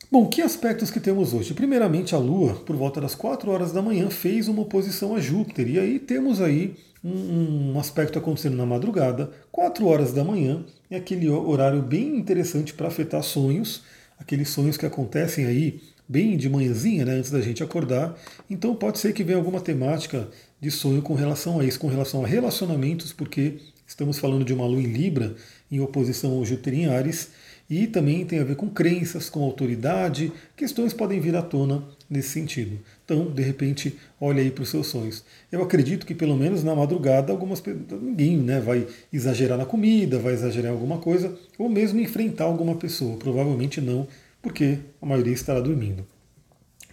Bom, 0.10 0.26
que 0.26 0.42
aspectos 0.42 0.90
que 0.90 1.02
temos 1.02 1.34
hoje? 1.34 1.54
Primeiramente, 1.54 2.16
a 2.16 2.18
Lua, 2.18 2.54
por 2.66 2.78
volta 2.78 3.02
das 3.02 3.14
4 3.14 3.52
horas 3.52 3.74
da 3.74 3.82
manhã, 3.82 4.10
fez 4.10 4.48
uma 4.48 4.62
oposição 4.62 5.14
a 5.14 5.20
Júpiter. 5.20 5.68
E 5.68 5.78
aí 5.78 6.00
temos 6.00 6.40
aí 6.40 6.76
um, 7.04 7.74
um 7.74 7.80
aspecto 7.80 8.18
acontecendo 8.18 8.56
na 8.56 8.66
madrugada, 8.66 9.32
4 9.52 9.86
horas 9.86 10.14
da 10.14 10.24
manhã, 10.24 10.64
é 10.90 10.96
aquele 10.96 11.30
horário 11.30 11.82
bem 11.82 12.16
interessante 12.16 12.74
para 12.74 12.88
afetar 12.88 13.22
sonhos, 13.22 13.84
aqueles 14.18 14.48
sonhos 14.48 14.78
que 14.78 14.86
acontecem 14.86 15.46
aí 15.46 15.82
bem 16.12 16.36
de 16.36 16.50
manhãzinha, 16.50 17.06
né, 17.06 17.14
antes 17.14 17.32
da 17.32 17.40
gente 17.40 17.64
acordar. 17.64 18.20
Então 18.50 18.76
pode 18.76 19.00
ser 19.00 19.14
que 19.14 19.24
venha 19.24 19.38
alguma 19.38 19.62
temática 19.62 20.28
de 20.60 20.70
sonho 20.70 21.02
com 21.02 21.14
relação 21.14 21.58
a 21.58 21.64
isso, 21.64 21.80
com 21.80 21.88
relação 21.88 22.26
a 22.26 22.28
relacionamentos, 22.28 23.14
porque 23.14 23.60
estamos 23.88 24.20
falando 24.20 24.44
de 24.44 24.54
uma 24.54 24.66
lua 24.66 24.82
em 24.82 24.92
Libra 24.92 25.34
em 25.72 25.80
oposição 25.80 26.34
ao 26.34 26.46
Júpiter 26.46 26.74
em 26.74 26.88
Ares 26.88 27.30
e 27.70 27.88
também 27.88 28.26
tem 28.26 28.40
a 28.40 28.44
ver 28.44 28.58
com 28.58 28.70
crenças, 28.70 29.30
com 29.30 29.42
autoridade, 29.42 30.30
questões 30.58 30.92
podem 30.92 31.22
vir 31.22 31.34
à 31.38 31.42
tona 31.42 31.82
nesse 32.10 32.28
sentido. 32.28 32.78
Então, 33.06 33.32
de 33.32 33.42
repente, 33.42 33.98
olha 34.20 34.42
aí 34.42 34.52
para 34.52 34.64
os 34.64 34.70
seus 34.70 34.88
sonhos. 34.88 35.24
Eu 35.50 35.64
acredito 35.64 36.06
que 36.06 36.14
pelo 36.14 36.36
menos 36.36 36.66
na 36.66 36.76
madrugada 36.76 37.32
algumas 37.32 37.64
ninguém 38.02 38.36
né, 38.36 38.60
vai 38.60 38.86
exagerar 39.14 39.58
na 39.58 39.66
comida, 39.66 40.20
vai 40.20 40.34
exagerar 40.34 40.72
em 40.72 40.76
alguma 40.76 40.98
coisa, 40.98 41.34
ou 41.58 41.70
mesmo 41.70 42.02
enfrentar 42.02 42.44
alguma 42.44 42.76
pessoa. 42.76 43.16
Provavelmente 43.16 43.80
não, 43.80 44.06
porque 44.42 44.80
a 45.02 45.06
maioria 45.06 45.34
estará 45.34 45.60
dormindo. 45.60 46.06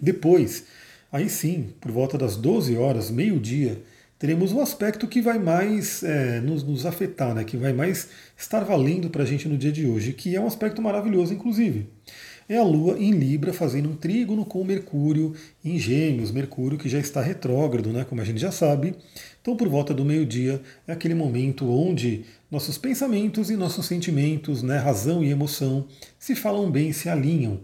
Depois, 0.00 0.65
aí 1.11 1.29
sim, 1.29 1.73
por 1.81 1.91
volta 1.91 2.17
das 2.17 2.37
12 2.37 2.77
horas, 2.77 3.11
meio-dia, 3.11 3.83
teremos 4.19 4.53
um 4.53 4.61
aspecto 4.61 5.06
que 5.06 5.21
vai 5.21 5.39
mais 5.39 6.03
é, 6.03 6.41
nos, 6.41 6.62
nos, 6.62 6.85
afetar, 6.85 7.35
né? 7.35 7.45
que 7.45 7.56
vai 7.56 7.73
mais 7.73 8.09
estar 8.37 8.65
valendo 8.65 9.09
para 9.11 9.23
a 9.23 9.27
gente 9.27 9.49
no 9.49 9.56
dia 9.56 9.73
de 9.73 9.87
hoje, 9.87 10.12
que 10.12 10.35
é 10.35 10.41
um 10.41 10.47
aspecto 10.47 10.83
maravilhoso, 10.83 11.32
inclusive. 11.32 11.87
É 12.49 12.56
a 12.56 12.63
Lua 12.63 12.99
em 12.99 13.11
Libra 13.11 13.53
fazendo 13.53 13.91
um 13.91 13.96
trígono 13.96 14.44
com 14.44 14.65
Mercúrio 14.65 15.34
em 15.63 15.79
Gêmeos, 15.79 16.31
Mercúrio 16.31 16.79
que 16.79 16.89
já 16.89 16.99
está 16.99 17.20
retrógrado, 17.20 17.93
né? 17.93 18.05
como 18.08 18.22
a 18.22 18.25
gente 18.25 18.41
já 18.41 18.51
sabe. 18.51 18.94
Então, 19.41 19.55
por 19.55 19.69
volta 19.69 19.93
do 19.93 20.05
meio-dia, 20.05 20.61
é 20.87 20.93
aquele 20.93 21.15
momento 21.15 21.70
onde 21.70 22.25
nossos 22.50 22.78
pensamentos 22.78 23.50
e 23.50 23.56
nossos 23.56 23.86
sentimentos, 23.86 24.62
né, 24.62 24.78
razão 24.78 25.22
e 25.22 25.31
emoção, 25.31 25.86
se 26.19 26.34
falam 26.34 26.70
bem, 26.70 26.93
se 26.93 27.08
alinham 27.08 27.60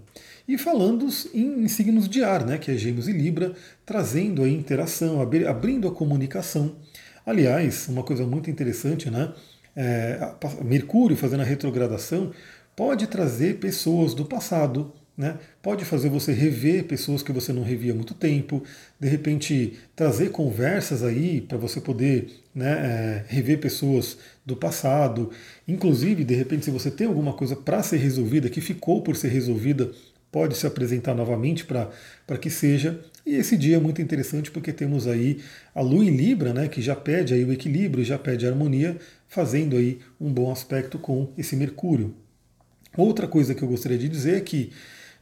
e 0.46 0.58
falando 0.58 1.08
em, 1.32 1.64
em, 1.64 1.68
signos 1.68 2.08
de 2.08 2.22
ar, 2.22 2.44
né, 2.44 2.58
que 2.58 2.70
é 2.70 2.76
Gêmeos 2.76 3.08
e 3.08 3.12
Libra, 3.12 3.54
trazendo 3.86 4.42
a 4.42 4.48
interação, 4.48 5.20
abrindo 5.22 5.88
a 5.88 5.90
comunicação. 5.90 6.76
Aliás, 7.24 7.88
uma 7.88 8.02
coisa 8.02 8.26
muito 8.26 8.50
interessante, 8.50 9.10
né, 9.10 9.32
é, 9.74 10.34
Mercúrio 10.62 11.16
fazendo 11.16 11.40
a 11.40 11.44
retrogradação 11.44 12.30
pode 12.76 13.06
trazer 13.06 13.58
pessoas 13.58 14.14
do 14.14 14.24
passado, 14.24 14.92
né? 15.16 15.38
Pode 15.62 15.84
fazer 15.84 16.08
você 16.08 16.32
rever 16.32 16.84
pessoas 16.84 17.22
que 17.22 17.32
você 17.32 17.52
não 17.52 17.62
revia 17.62 17.92
há 17.92 17.94
muito 17.94 18.14
tempo, 18.14 18.62
de 18.98 19.08
repente 19.08 19.78
trazer 19.94 20.30
conversas 20.30 21.04
aí 21.04 21.40
para 21.40 21.56
você 21.56 21.80
poder 21.80 22.28
né, 22.54 22.72
é, 22.72 23.24
rever 23.28 23.58
pessoas 23.60 24.18
do 24.44 24.56
passado. 24.56 25.30
Inclusive, 25.68 26.24
de 26.24 26.34
repente, 26.34 26.64
se 26.64 26.70
você 26.70 26.90
tem 26.90 27.06
alguma 27.06 27.32
coisa 27.32 27.54
para 27.54 27.82
ser 27.82 27.98
resolvida, 27.98 28.48
que 28.48 28.60
ficou 28.60 29.02
por 29.02 29.14
ser 29.14 29.28
resolvida 29.28 29.90
pode 30.34 30.56
se 30.56 30.66
apresentar 30.66 31.14
novamente 31.14 31.64
para 31.64 32.38
que 32.40 32.50
seja. 32.50 33.00
E 33.24 33.36
esse 33.36 33.56
dia 33.56 33.76
é 33.76 33.78
muito 33.78 34.02
interessante 34.02 34.50
porque 34.50 34.72
temos 34.72 35.06
aí 35.06 35.38
a 35.72 35.80
Lua 35.80 36.04
em 36.04 36.10
Libra, 36.10 36.52
né, 36.52 36.66
que 36.66 36.82
já 36.82 36.96
pede 36.96 37.32
aí 37.32 37.44
o 37.44 37.52
equilíbrio, 37.52 38.04
já 38.04 38.18
pede 38.18 38.44
a 38.44 38.50
harmonia, 38.50 38.96
fazendo 39.28 39.76
aí 39.76 40.00
um 40.20 40.32
bom 40.32 40.50
aspecto 40.50 40.98
com 40.98 41.32
esse 41.38 41.54
Mercúrio. 41.54 42.16
Outra 42.96 43.28
coisa 43.28 43.54
que 43.54 43.62
eu 43.62 43.68
gostaria 43.68 43.96
de 43.96 44.08
dizer 44.08 44.38
é 44.38 44.40
que 44.40 44.72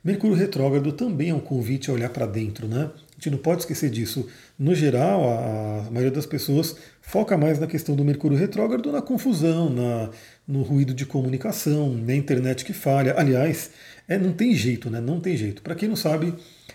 Mercúrio 0.04 0.36
retrógrado 0.36 0.90
também 0.92 1.30
é 1.30 1.34
um 1.34 1.40
convite 1.40 1.88
a 1.88 1.94
olhar 1.94 2.10
para 2.10 2.26
dentro, 2.26 2.66
né? 2.66 2.90
A 3.10 3.14
gente 3.14 3.30
não 3.30 3.38
pode 3.38 3.60
esquecer 3.60 3.88
disso. 3.88 4.28
No 4.58 4.74
geral, 4.74 5.22
a, 5.30 5.90
maioria 5.92 6.10
das 6.10 6.26
pessoas 6.26 6.76
foca 7.00 7.38
mais 7.38 7.60
na 7.60 7.68
questão 7.68 7.94
do 7.94 8.04
Mercúrio 8.04 8.36
retrógrado, 8.36 8.90
na 8.90 9.00
confusão, 9.00 9.70
na, 9.70 10.10
no 10.46 10.62
ruído 10.62 10.92
de 10.92 11.06
comunicação, 11.06 11.94
na 11.94 12.16
internet 12.16 12.64
que 12.64 12.72
falha. 12.72 13.14
Aliás, 13.16 13.70
é, 14.08 14.18
não 14.18 14.32
tem 14.32 14.54
jeito, 14.56 14.90
né? 14.90 15.00
Não 15.00 15.20
tem 15.20 15.36
jeito. 15.36 15.62
Para 15.62 15.76
quem 15.76 15.88
não 15.88 15.94
sabe, 15.94 16.34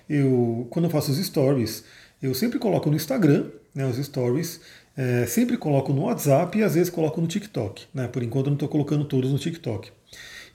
eu 0.10 0.66
quando 0.70 0.86
eu 0.86 0.92
faço 0.92 1.12
os 1.12 1.18
stories, 1.18 1.84
Eu 2.22 2.34
sempre 2.34 2.58
coloco 2.58 2.90
no 2.90 2.96
Instagram, 2.96 3.46
né, 3.76 3.86
os 3.86 4.04
stories, 4.04 4.60
é, 4.96 5.28
sempre 5.28 5.56
coloco 5.56 5.94
no 5.94 6.04
WhatsApp 6.04 6.58
e 6.58 6.64
às 6.64 6.74
vezes 6.74 6.90
coloco 6.90 7.22
no 7.22 7.28
TikTok. 7.28 7.86
Né? 7.94 8.08
Por 8.08 8.24
enquanto 8.24 8.48
eu 8.48 8.52
não 8.52 8.56
estou 8.56 8.70
colocando 8.70 9.06
todos 9.06 9.32
no 9.32 9.38
TikTok. 9.38 9.92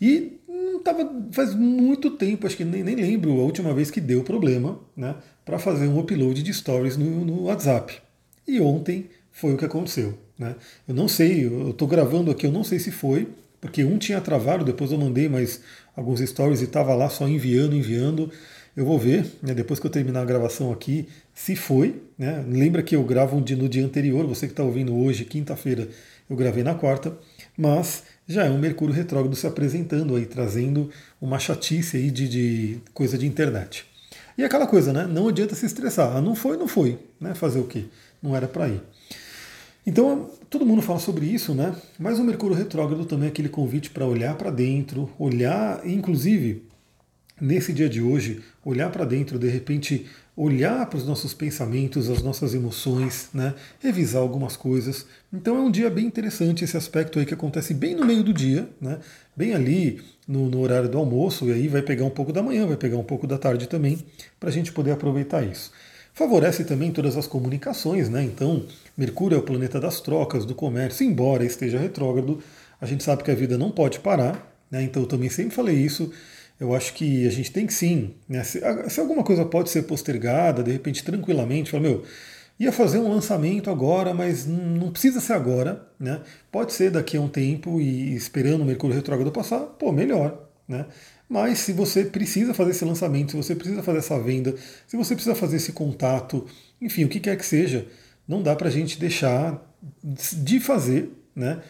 E 0.00 0.40
não 0.72 0.82
tava, 0.82 1.08
faz 1.30 1.54
muito 1.54 2.10
tempo, 2.12 2.46
acho 2.46 2.56
que 2.56 2.64
nem, 2.64 2.82
nem 2.82 2.96
lembro 2.96 3.32
a 3.32 3.44
última 3.44 3.72
vez 3.74 3.90
que 3.90 4.00
deu 4.00 4.24
problema 4.24 4.80
né, 4.96 5.14
para 5.44 5.58
fazer 5.58 5.86
um 5.86 5.98
upload 5.98 6.42
de 6.42 6.52
stories 6.52 6.96
no, 6.96 7.24
no 7.24 7.44
WhatsApp. 7.44 8.00
E 8.46 8.60
ontem 8.60 9.10
foi 9.30 9.54
o 9.54 9.56
que 9.56 9.64
aconteceu. 9.64 10.18
Né? 10.38 10.56
Eu 10.88 10.94
não 10.94 11.06
sei, 11.06 11.46
eu 11.46 11.70
estou 11.70 11.86
gravando 11.86 12.30
aqui, 12.30 12.46
eu 12.46 12.52
não 12.52 12.64
sei 12.64 12.78
se 12.78 12.90
foi, 12.90 13.28
porque 13.60 13.84
um 13.84 13.98
tinha 13.98 14.20
travado, 14.20 14.64
depois 14.64 14.90
eu 14.90 14.98
mandei 14.98 15.28
mais 15.28 15.60
alguns 15.94 16.20
stories 16.20 16.60
e 16.60 16.64
estava 16.64 16.94
lá 16.94 17.08
só 17.08 17.28
enviando, 17.28 17.76
enviando. 17.76 18.30
Eu 18.74 18.86
vou 18.86 18.98
ver, 18.98 19.26
né, 19.42 19.54
depois 19.54 19.78
que 19.78 19.86
eu 19.86 19.90
terminar 19.90 20.22
a 20.22 20.24
gravação 20.24 20.72
aqui, 20.72 21.06
se 21.34 21.54
foi. 21.54 22.02
Né? 22.18 22.44
Lembra 22.48 22.82
que 22.82 22.96
eu 22.96 23.04
gravo 23.04 23.36
no 23.36 23.68
dia 23.68 23.84
anterior, 23.84 24.26
você 24.26 24.46
que 24.46 24.52
está 24.52 24.64
ouvindo 24.64 24.96
hoje, 24.96 25.24
quinta-feira, 25.24 25.88
eu 26.28 26.34
gravei 26.34 26.64
na 26.64 26.74
quarta, 26.74 27.16
mas 27.56 28.04
já 28.26 28.44
é 28.44 28.50
um 28.50 28.58
Mercúrio 28.58 28.94
retrógrado 28.94 29.34
se 29.36 29.46
apresentando 29.46 30.16
aí, 30.16 30.26
trazendo 30.26 30.90
uma 31.20 31.38
chatice 31.38 31.96
aí 31.96 32.10
de, 32.10 32.28
de 32.28 32.78
coisa 32.94 33.18
de 33.18 33.26
internet. 33.26 33.84
E 34.36 34.44
aquela 34.44 34.66
coisa, 34.66 34.92
né? 34.92 35.06
Não 35.06 35.28
adianta 35.28 35.54
se 35.54 35.66
estressar. 35.66 36.16
Ah, 36.16 36.20
não 36.20 36.34
foi, 36.34 36.56
não 36.56 36.66
foi. 36.66 36.98
Né? 37.20 37.34
Fazer 37.34 37.58
o 37.58 37.64
quê? 37.64 37.84
Não 38.22 38.34
era 38.34 38.48
para 38.48 38.68
ir. 38.68 38.80
Então, 39.86 40.30
todo 40.48 40.64
mundo 40.64 40.80
fala 40.80 40.98
sobre 40.98 41.26
isso, 41.26 41.54
né? 41.54 41.74
Mas 41.98 42.18
o 42.18 42.24
Mercúrio 42.24 42.56
retrógrado 42.56 43.04
também 43.04 43.26
é 43.26 43.30
aquele 43.30 43.48
convite 43.48 43.90
para 43.90 44.06
olhar 44.06 44.36
para 44.36 44.50
dentro, 44.50 45.10
olhar, 45.18 45.84
inclusive, 45.84 46.62
nesse 47.42 47.72
dia 47.72 47.88
de 47.88 48.00
hoje, 48.00 48.40
olhar 48.64 48.88
para 48.92 49.04
dentro, 49.04 49.36
de 49.36 49.48
repente, 49.48 50.06
olhar 50.36 50.86
para 50.86 50.96
os 50.96 51.04
nossos 51.04 51.34
pensamentos, 51.34 52.08
as 52.08 52.22
nossas 52.22 52.54
emoções, 52.54 53.28
né? 53.34 53.52
Revisar 53.80 54.22
algumas 54.22 54.56
coisas. 54.56 55.04
Então 55.32 55.56
é 55.56 55.60
um 55.60 55.70
dia 55.70 55.90
bem 55.90 56.06
interessante 56.06 56.62
esse 56.62 56.76
aspecto 56.76 57.18
aí 57.18 57.26
que 57.26 57.34
acontece 57.34 57.74
bem 57.74 57.96
no 57.96 58.06
meio 58.06 58.22
do 58.22 58.32
dia, 58.32 58.68
né? 58.80 59.00
Bem 59.36 59.54
ali 59.54 60.00
no, 60.26 60.48
no 60.48 60.60
horário 60.60 60.88
do 60.88 60.96
almoço, 60.96 61.48
e 61.48 61.52
aí 61.52 61.66
vai 61.66 61.82
pegar 61.82 62.04
um 62.04 62.10
pouco 62.10 62.32
da 62.32 62.42
manhã, 62.42 62.64
vai 62.64 62.76
pegar 62.76 62.96
um 62.96 63.02
pouco 63.02 63.26
da 63.26 63.36
tarde 63.36 63.66
também, 63.66 63.98
para 64.38 64.48
a 64.48 64.52
gente 64.52 64.70
poder 64.70 64.92
aproveitar 64.92 65.42
isso. 65.42 65.72
Favorece 66.14 66.64
também 66.64 66.92
todas 66.92 67.16
as 67.16 67.26
comunicações, 67.26 68.08
né? 68.08 68.22
Então, 68.22 68.64
Mercúrio 68.96 69.34
é 69.34 69.38
o 69.38 69.42
planeta 69.42 69.80
das 69.80 70.00
trocas, 70.00 70.44
do 70.44 70.54
comércio, 70.54 71.04
embora 71.04 71.44
esteja 71.44 71.78
retrógrado, 71.78 72.38
a 72.80 72.86
gente 72.86 73.02
sabe 73.02 73.24
que 73.24 73.30
a 73.30 73.34
vida 73.34 73.58
não 73.58 73.70
pode 73.70 73.98
parar, 73.98 74.52
né? 74.70 74.82
Então 74.82 75.02
eu 75.02 75.08
também 75.08 75.28
sempre 75.28 75.54
falei 75.54 75.76
isso. 75.76 76.12
Eu 76.62 76.72
acho 76.76 76.94
que 76.94 77.26
a 77.26 77.30
gente 77.30 77.50
tem 77.50 77.66
que 77.66 77.74
sim, 77.74 78.14
né? 78.28 78.44
se, 78.44 78.60
se, 78.88 79.00
alguma 79.00 79.24
coisa 79.24 79.44
pode 79.44 79.68
ser 79.68 79.82
postergada, 79.82 80.62
de 80.62 80.70
repente 80.70 81.02
tranquilamente, 81.02 81.72
fala, 81.72 81.82
meu, 81.82 82.04
ia 82.56 82.70
fazer 82.70 82.98
um 82.98 83.12
lançamento 83.12 83.68
agora, 83.68 84.14
mas 84.14 84.46
não 84.46 84.92
precisa 84.92 85.20
ser 85.20 85.32
agora, 85.32 85.84
né? 85.98 86.20
Pode 86.52 86.72
ser 86.72 86.92
daqui 86.92 87.16
a 87.16 87.20
um 87.20 87.26
tempo 87.26 87.80
e 87.80 88.14
esperando 88.14 88.60
o 88.62 88.64
Mercúrio 88.64 88.94
retrógrado 88.94 89.32
passar, 89.32 89.58
pô, 89.58 89.90
melhor, 89.90 90.48
né? 90.68 90.86
Mas 91.28 91.58
se 91.58 91.72
você 91.72 92.04
precisa 92.04 92.54
fazer 92.54 92.70
esse 92.70 92.84
lançamento, 92.84 93.32
se 93.32 93.36
você 93.36 93.56
precisa 93.56 93.82
fazer 93.82 93.98
essa 93.98 94.20
venda, 94.20 94.54
se 94.86 94.96
você 94.96 95.16
precisa 95.16 95.34
fazer 95.34 95.56
esse 95.56 95.72
contato, 95.72 96.46
enfim, 96.80 97.02
o 97.02 97.08
que 97.08 97.18
quer 97.18 97.36
que 97.36 97.44
seja, 97.44 97.88
não 98.28 98.40
dá 98.40 98.54
para 98.54 98.68
a 98.68 98.70
gente 98.70 99.00
deixar 99.00 99.60
de 100.04 100.60
fazer, 100.60 101.10
né? 101.34 101.60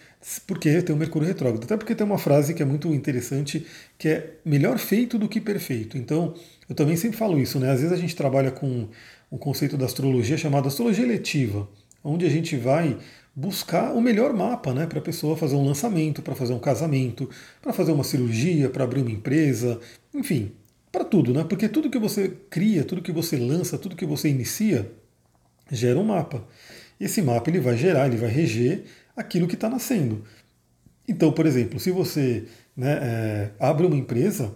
Porque 0.47 0.81
tem 0.83 0.95
o 0.95 0.99
Mercúrio 0.99 1.27
retrógrado. 1.27 1.65
Até 1.65 1.77
porque 1.77 1.95
tem 1.95 2.07
uma 2.07 2.19
frase 2.19 2.55
que 2.55 2.63
é 2.63 2.67
muito 2.67 2.89
interessante, 2.95 3.67
que 3.99 4.09
é 4.09 4.35
melhor 4.45 4.79
feito 4.79 5.19
do 5.19 5.29
que 5.29 5.41
perfeito. 5.41 5.99
Então, 5.99 6.35
eu 6.69 6.75
também 6.75 6.97
sempre 6.97 7.17
falo 7.17 7.39
isso, 7.39 7.59
né? 7.59 7.71
Às 7.71 7.81
vezes 7.81 7.93
a 7.93 8.01
gente 8.01 8.15
trabalha 8.15 8.51
com 8.51 8.89
um 9.31 9.39
conceito 9.39 9.77
da 9.77 9.87
astrologia 9.87 10.37
chamado 10.37 10.69
astrologia 10.69 11.07
letiva, 11.07 11.69
onde 12.05 12.25
a 12.25 12.29
gente 12.29 12.57
vai 12.57 12.97
buscar 13.35 13.93
o 13.95 14.01
melhor 14.01 14.35
mapa 14.35 14.75
né, 14.75 14.87
para 14.87 14.99
a 14.99 15.03
pessoa 15.03 15.37
fazer 15.37 15.57
um 15.57 15.65
lançamento, 15.65 16.21
para 16.21 16.35
fazer 16.35 16.53
um 16.53 16.59
casamento, 16.59 17.29
para 17.61 17.73
fazer 17.73 17.93
uma 17.93 18.05
cirurgia, 18.05 18.69
para 18.69 18.85
abrir 18.85 19.01
uma 19.01 19.11
empresa, 19.11 19.81
enfim, 20.15 20.53
para 20.91 21.05
tudo, 21.05 21.33
né? 21.33 21.45
Porque 21.49 21.69
tudo 21.69 21.89
que 21.89 21.99
você 21.99 22.37
cria, 22.51 22.85
tudo 22.85 23.01
que 23.01 23.11
você 23.11 23.37
lança, 23.37 23.79
tudo 23.79 23.97
que 23.97 24.05
você 24.05 24.29
inicia, 24.29 24.93
gera 25.71 25.99
um 25.99 26.05
mapa. 26.05 26.47
Esse 27.01 27.23
mapa 27.23 27.49
ele 27.49 27.59
vai 27.59 27.77
gerar, 27.77 28.07
ele 28.07 28.19
vai 28.19 28.31
reger 28.31 28.85
aquilo 29.17 29.49
que 29.49 29.55
está 29.55 29.69
nascendo. 29.69 30.25
Então, 31.07 31.33
por 31.33 31.47
exemplo, 31.47 31.81
se 31.81 31.91
você 31.91 32.45
né, 32.77 32.99
é, 33.03 33.51
abre 33.59 33.87
uma 33.87 33.97
empresa, 33.97 34.53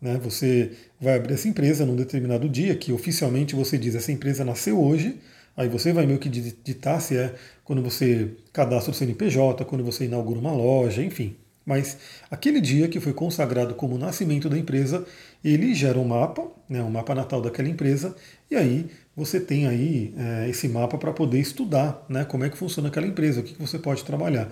né, 0.00 0.18
você 0.22 0.72
vai 1.00 1.16
abrir 1.16 1.34
essa 1.34 1.48
empresa 1.48 1.86
num 1.86 1.96
determinado 1.96 2.48
dia, 2.48 2.74
que 2.74 2.92
oficialmente 2.92 3.54
você 3.54 3.78
diz 3.78 3.94
essa 3.94 4.12
empresa 4.12 4.44
nasceu 4.44 4.82
hoje, 4.82 5.18
Aí 5.56 5.68
você 5.68 5.92
vai 5.92 6.04
meio 6.04 6.18
que 6.18 6.28
ditar 6.28 7.00
se 7.00 7.16
é 7.16 7.34
quando 7.62 7.82
você 7.82 8.32
cadastra 8.52 8.90
o 8.90 8.94
CNPJ, 8.94 9.64
quando 9.64 9.84
você 9.84 10.04
inaugura 10.04 10.38
uma 10.38 10.52
loja, 10.52 11.02
enfim. 11.02 11.36
Mas 11.64 11.96
aquele 12.30 12.60
dia 12.60 12.88
que 12.88 13.00
foi 13.00 13.12
consagrado 13.12 13.74
como 13.74 13.94
o 13.94 13.98
nascimento 13.98 14.48
da 14.48 14.58
empresa, 14.58 15.06
ele 15.42 15.74
gera 15.74 15.98
um 15.98 16.04
mapa, 16.04 16.46
né, 16.68 16.82
um 16.82 16.90
mapa 16.90 17.14
natal 17.14 17.40
daquela 17.40 17.68
empresa, 17.68 18.14
e 18.50 18.56
aí 18.56 18.86
você 19.16 19.40
tem 19.40 19.66
aí 19.66 20.14
é, 20.16 20.48
esse 20.48 20.68
mapa 20.68 20.98
para 20.98 21.12
poder 21.12 21.40
estudar 21.40 22.04
né, 22.08 22.24
como 22.24 22.44
é 22.44 22.50
que 22.50 22.58
funciona 22.58 22.88
aquela 22.88 23.06
empresa, 23.06 23.40
o 23.40 23.42
que, 23.42 23.54
que 23.54 23.60
você 23.60 23.78
pode 23.78 24.04
trabalhar. 24.04 24.50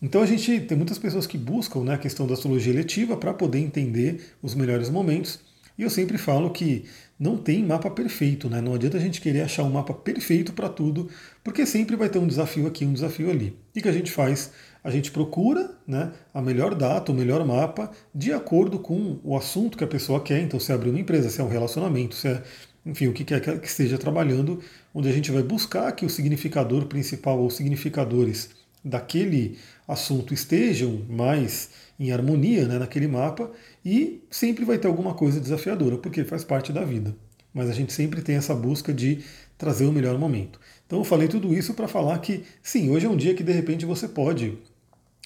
Então 0.00 0.22
a 0.22 0.26
gente 0.26 0.60
tem 0.60 0.76
muitas 0.76 0.98
pessoas 0.98 1.26
que 1.26 1.36
buscam 1.36 1.80
né, 1.80 1.94
a 1.94 1.98
questão 1.98 2.26
da 2.26 2.34
astrologia 2.34 2.72
letiva 2.72 3.16
para 3.16 3.34
poder 3.34 3.58
entender 3.58 4.34
os 4.42 4.54
melhores 4.54 4.88
momentos. 4.88 5.40
E 5.78 5.82
eu 5.84 5.90
sempre 5.90 6.18
falo 6.18 6.50
que 6.50 6.84
não 7.18 7.36
tem 7.36 7.64
mapa 7.64 7.88
perfeito, 7.88 8.50
né? 8.50 8.60
Não 8.60 8.74
adianta 8.74 8.96
a 8.96 9.00
gente 9.00 9.20
querer 9.20 9.42
achar 9.42 9.62
um 9.62 9.70
mapa 9.70 9.94
perfeito 9.94 10.52
para 10.52 10.68
tudo, 10.68 11.08
porque 11.42 11.64
sempre 11.64 11.94
vai 11.94 12.08
ter 12.08 12.18
um 12.18 12.26
desafio 12.26 12.66
aqui, 12.66 12.84
um 12.84 12.92
desafio 12.92 13.30
ali. 13.30 13.56
O 13.76 13.80
que 13.80 13.88
a 13.88 13.92
gente 13.92 14.10
faz? 14.10 14.50
A 14.82 14.90
gente 14.90 15.12
procura 15.12 15.70
né, 15.86 16.12
a 16.34 16.42
melhor 16.42 16.74
data, 16.74 17.12
o 17.12 17.14
melhor 17.14 17.44
mapa, 17.46 17.92
de 18.12 18.32
acordo 18.32 18.78
com 18.80 19.20
o 19.22 19.36
assunto 19.36 19.78
que 19.78 19.84
a 19.84 19.88
pessoa 19.88 20.20
quer. 20.20 20.40
Então, 20.40 20.58
se 20.58 20.72
é 20.72 20.74
abrir 20.74 20.90
uma 20.90 21.00
empresa, 21.00 21.30
se 21.30 21.40
é 21.40 21.44
um 21.44 21.48
relacionamento, 21.48 22.14
se 22.14 22.28
é, 22.28 22.42
enfim, 22.84 23.06
o 23.06 23.12
que 23.12 23.24
quer 23.24 23.40
que 23.40 23.66
esteja 23.66 23.98
trabalhando, 23.98 24.60
onde 24.92 25.08
a 25.08 25.12
gente 25.12 25.30
vai 25.30 25.42
buscar 25.42 25.92
que 25.92 26.06
o 26.06 26.10
significador 26.10 26.86
principal 26.86 27.38
ou 27.38 27.50
significadores 27.50 28.50
daquele 28.84 29.58
assunto 29.86 30.32
estejam 30.32 31.02
mais 31.08 31.70
em 31.98 32.12
harmonia 32.12 32.66
né, 32.66 32.78
naquele 32.78 33.08
mapa 33.08 33.50
e 33.84 34.22
sempre 34.30 34.64
vai 34.64 34.78
ter 34.78 34.86
alguma 34.86 35.14
coisa 35.14 35.40
desafiadora, 35.40 35.98
porque 35.98 36.24
faz 36.24 36.44
parte 36.44 36.72
da 36.72 36.84
vida. 36.84 37.14
Mas 37.52 37.68
a 37.68 37.72
gente 37.72 37.92
sempre 37.92 38.22
tem 38.22 38.36
essa 38.36 38.54
busca 38.54 38.92
de 38.92 39.24
trazer 39.56 39.86
o 39.86 39.92
melhor 39.92 40.16
momento. 40.18 40.60
Então 40.86 41.00
eu 41.00 41.04
falei 41.04 41.26
tudo 41.26 41.52
isso 41.52 41.74
para 41.74 41.88
falar 41.88 42.18
que 42.18 42.44
sim, 42.62 42.90
hoje 42.90 43.06
é 43.06 43.08
um 43.08 43.16
dia 43.16 43.34
que 43.34 43.42
de 43.42 43.52
repente 43.52 43.84
você 43.84 44.06
pode 44.06 44.56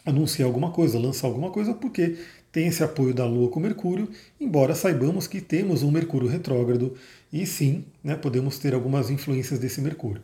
anunciar 0.04 0.46
alguma 0.46 0.70
coisa, 0.70 0.98
lançar 0.98 1.28
alguma 1.28 1.50
coisa, 1.50 1.74
porque 1.74 2.16
tem 2.50 2.66
esse 2.66 2.82
apoio 2.82 3.14
da 3.14 3.24
Lua 3.24 3.48
com 3.48 3.60
Mercúrio, 3.60 4.08
embora 4.40 4.74
saibamos 4.74 5.26
que 5.26 5.40
temos 5.40 5.82
um 5.82 5.90
Mercúrio 5.90 6.28
retrógrado 6.28 6.94
e 7.32 7.46
sim, 7.46 7.84
né, 8.02 8.14
podemos 8.14 8.58
ter 8.58 8.74
algumas 8.74 9.10
influências 9.10 9.58
desse 9.58 9.80
Mercúrio. 9.80 10.22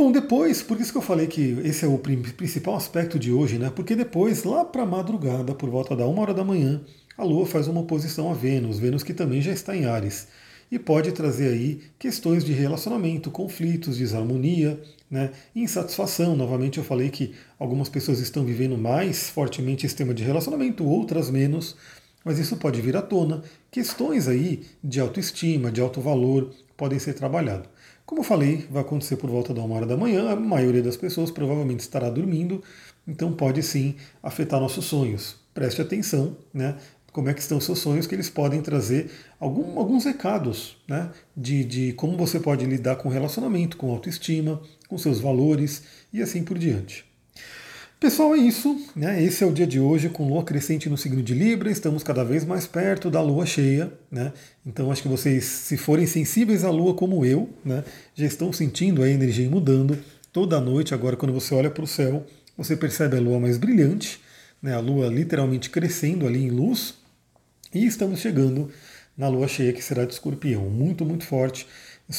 Bom, 0.00 0.10
depois, 0.10 0.62
por 0.62 0.80
isso 0.80 0.92
que 0.92 0.96
eu 0.96 1.02
falei 1.02 1.26
que 1.26 1.60
esse 1.62 1.84
é 1.84 1.88
o 1.88 1.98
principal 1.98 2.74
aspecto 2.74 3.18
de 3.18 3.30
hoje, 3.30 3.58
né? 3.58 3.68
Porque 3.68 3.94
depois, 3.94 4.44
lá 4.44 4.64
para 4.64 4.86
madrugada, 4.86 5.54
por 5.54 5.68
volta 5.68 5.94
da 5.94 6.06
uma 6.06 6.22
hora 6.22 6.32
da 6.32 6.42
manhã, 6.42 6.80
a 7.18 7.22
Lua 7.22 7.44
faz 7.44 7.68
uma 7.68 7.82
oposição 7.82 8.30
a 8.30 8.32
Vênus, 8.32 8.78
Vênus 8.78 9.02
que 9.02 9.12
também 9.12 9.42
já 9.42 9.52
está 9.52 9.76
em 9.76 9.84
Ares, 9.84 10.28
e 10.72 10.78
pode 10.78 11.12
trazer 11.12 11.52
aí 11.52 11.82
questões 11.98 12.46
de 12.46 12.54
relacionamento, 12.54 13.30
conflitos, 13.30 13.98
desarmonia, 13.98 14.80
né? 15.10 15.32
insatisfação. 15.54 16.34
Novamente 16.34 16.78
eu 16.78 16.84
falei 16.84 17.10
que 17.10 17.34
algumas 17.58 17.90
pessoas 17.90 18.20
estão 18.20 18.42
vivendo 18.42 18.78
mais 18.78 19.28
fortemente 19.28 19.84
esse 19.84 19.96
tema 19.96 20.14
de 20.14 20.24
relacionamento, 20.24 20.82
outras 20.82 21.28
menos, 21.28 21.76
mas 22.24 22.38
isso 22.38 22.56
pode 22.56 22.80
vir 22.80 22.96
à 22.96 23.02
tona. 23.02 23.42
Questões 23.70 24.28
aí 24.28 24.62
de 24.82 24.98
autoestima, 24.98 25.70
de 25.70 25.82
alto 25.82 26.00
valor 26.00 26.54
podem 26.74 26.98
ser 26.98 27.12
trabalhadas. 27.12 27.68
Como 28.10 28.22
eu 28.22 28.24
falei, 28.24 28.66
vai 28.68 28.82
acontecer 28.82 29.14
por 29.14 29.30
volta 29.30 29.54
da 29.54 29.62
uma 29.62 29.76
hora 29.76 29.86
da 29.86 29.96
manhã, 29.96 30.32
a 30.32 30.34
maioria 30.34 30.82
das 30.82 30.96
pessoas 30.96 31.30
provavelmente 31.30 31.78
estará 31.78 32.10
dormindo, 32.10 32.60
então 33.06 33.32
pode 33.32 33.62
sim 33.62 33.94
afetar 34.20 34.58
nossos 34.58 34.86
sonhos. 34.86 35.36
Preste 35.54 35.80
atenção, 35.80 36.36
né? 36.52 36.76
Como 37.12 37.28
é 37.28 37.34
que 37.34 37.40
estão 37.40 37.60
seus 37.60 37.78
sonhos, 37.78 38.08
que 38.08 38.14
eles 38.16 38.28
podem 38.28 38.60
trazer 38.62 39.12
algum, 39.38 39.78
alguns 39.78 40.04
recados 40.04 40.76
né, 40.88 41.08
de, 41.36 41.64
de 41.64 41.92
como 41.92 42.16
você 42.16 42.40
pode 42.40 42.66
lidar 42.66 42.96
com 42.96 43.08
relacionamento, 43.08 43.76
com 43.76 43.92
autoestima, 43.92 44.60
com 44.88 44.98
seus 44.98 45.20
valores 45.20 45.84
e 46.12 46.20
assim 46.20 46.42
por 46.42 46.58
diante. 46.58 47.08
Pessoal, 48.00 48.34
é 48.34 48.38
isso. 48.38 48.80
Né? 48.96 49.22
Esse 49.22 49.44
é 49.44 49.46
o 49.46 49.52
dia 49.52 49.66
de 49.66 49.78
hoje 49.78 50.08
com 50.08 50.26
lua 50.26 50.42
crescente 50.42 50.88
no 50.88 50.96
signo 50.96 51.22
de 51.22 51.34
Libra. 51.34 51.70
Estamos 51.70 52.02
cada 52.02 52.24
vez 52.24 52.46
mais 52.46 52.66
perto 52.66 53.10
da 53.10 53.20
lua 53.20 53.44
cheia. 53.44 53.92
Né? 54.10 54.32
Então, 54.64 54.90
acho 54.90 55.02
que 55.02 55.08
vocês, 55.08 55.44
se 55.44 55.76
forem 55.76 56.06
sensíveis 56.06 56.64
à 56.64 56.70
lua 56.70 56.94
como 56.94 57.26
eu, 57.26 57.50
né, 57.62 57.84
já 58.14 58.24
estão 58.24 58.54
sentindo 58.54 59.02
a 59.02 59.10
energia 59.10 59.50
mudando. 59.50 59.98
Toda 60.32 60.58
noite, 60.62 60.94
agora, 60.94 61.14
quando 61.14 61.34
você 61.34 61.54
olha 61.54 61.70
para 61.70 61.84
o 61.84 61.86
céu, 61.86 62.24
você 62.56 62.74
percebe 62.74 63.18
a 63.18 63.20
lua 63.20 63.38
mais 63.38 63.58
brilhante, 63.58 64.18
né? 64.62 64.74
a 64.74 64.80
lua 64.80 65.08
literalmente 65.08 65.68
crescendo 65.68 66.26
ali 66.26 66.42
em 66.42 66.48
luz. 66.48 66.94
E 67.74 67.84
estamos 67.84 68.20
chegando 68.20 68.70
na 69.14 69.28
lua 69.28 69.46
cheia, 69.46 69.74
que 69.74 69.84
será 69.84 70.06
de 70.06 70.14
escorpião, 70.14 70.70
muito, 70.70 71.04
muito 71.04 71.26
forte. 71.26 71.66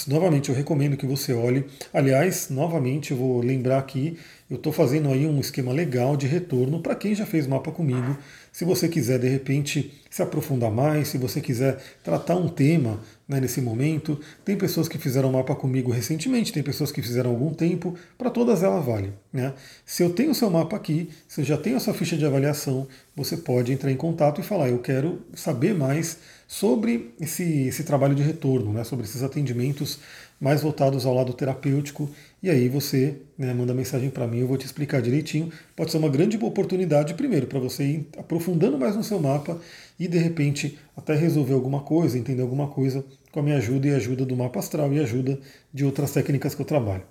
novamente, 0.08 0.50
eu 0.50 0.56
recomendo 0.56 0.96
que 0.96 1.08
você 1.08 1.34
olhe. 1.34 1.66
Aliás, 1.92 2.50
novamente, 2.52 3.10
eu 3.10 3.18
vou 3.18 3.42
lembrar 3.42 3.80
aqui, 3.80 4.20
eu 4.52 4.58
estou 4.58 4.74
fazendo 4.74 5.08
aí 5.08 5.26
um 5.26 5.40
esquema 5.40 5.72
legal 5.72 6.18
de 6.18 6.28
retorno 6.28 6.82
para 6.82 6.94
quem 6.94 7.16
já 7.16 7.26
fez 7.26 7.48
mapa 7.48 7.72
comigo. 7.72 8.18
Se 8.52 8.66
você 8.66 8.90
quiser, 8.90 9.18
de 9.18 9.30
repente, 9.30 9.94
se 10.10 10.22
aprofundar 10.22 10.70
mais, 10.70 11.08
se 11.08 11.18
você 11.18 11.40
quiser 11.40 11.82
tratar 12.04 12.36
um 12.36 12.50
tema 12.50 13.00
né, 13.26 13.40
nesse 13.40 13.62
momento, 13.62 14.20
tem 14.44 14.58
pessoas 14.58 14.90
que 14.90 14.98
fizeram 14.98 15.32
mapa 15.32 15.56
comigo 15.56 15.90
recentemente, 15.90 16.52
tem 16.52 16.62
pessoas 16.62 16.92
que 16.92 17.02
fizeram 17.02 17.30
algum 17.30 17.54
tempo, 17.54 17.96
para 18.18 18.30
todas 18.30 18.62
elas 18.62 18.86
vale. 18.86 19.14
Né? 19.32 19.54
Se 19.86 20.04
eu 20.04 20.10
tenho 20.10 20.32
o 20.32 20.36
seu 20.36 20.50
mapa 20.50 20.76
aqui, 20.76 21.10
se 21.30 21.40
eu 21.40 21.46
já 21.46 21.56
tenho 21.56 21.78
a 21.78 21.80
sua 21.80 21.94
ficha 21.94 22.18
de 22.18 22.26
avaliação, 22.26 22.90
você 23.16 23.38
pode 23.38 23.72
entrar 23.72 23.90
em 23.90 23.96
contato 23.96 24.42
e 24.42 24.44
falar: 24.44 24.68
eu 24.68 24.80
quero 24.80 25.22
saber 25.34 25.74
mais 25.74 26.18
sobre 26.46 27.14
esse, 27.22 27.68
esse 27.68 27.86
trabalho 27.86 28.14
de 28.14 28.22
retorno, 28.22 28.74
né, 28.74 28.84
sobre 28.84 29.06
esses 29.06 29.24
atendimentos 29.24 30.00
mais 30.42 30.64
voltados 30.64 31.06
ao 31.06 31.14
lado 31.14 31.32
terapêutico. 31.34 32.10
E 32.42 32.50
aí 32.50 32.68
você 32.68 33.18
né, 33.38 33.54
manda 33.54 33.76
mensagem 33.76 34.10
para 34.10 34.26
mim, 34.26 34.40
eu 34.40 34.48
vou 34.48 34.58
te 34.58 34.66
explicar 34.66 35.00
direitinho. 35.00 35.52
Pode 35.76 35.92
ser 35.92 35.98
uma 36.00 36.10
grande 36.10 36.36
oportunidade, 36.44 37.14
primeiro, 37.14 37.46
para 37.46 37.60
você 37.60 37.84
ir 37.84 38.10
aprofundando 38.18 38.80
mais 38.80 38.96
no 38.96 39.04
seu 39.04 39.20
mapa 39.20 39.62
e 40.00 40.08
de 40.08 40.18
repente 40.18 40.80
até 40.98 41.14
resolver 41.16 41.54
alguma 41.54 41.82
coisa, 41.82 42.18
entender 42.18 42.42
alguma 42.42 42.68
coisa 42.68 43.06
com 43.32 43.40
a 43.40 43.44
minha 43.44 43.58
ajuda 43.58 43.88
e 43.88 43.94
ajuda 43.94 44.26
do 44.26 44.36
mapa 44.36 44.58
astral 44.58 44.92
e 44.92 45.00
ajuda 45.00 45.40
de 45.72 45.86
outras 45.86 46.12
técnicas 46.12 46.56
que 46.56 46.62
eu 46.62 46.66
trabalho. 46.66 47.04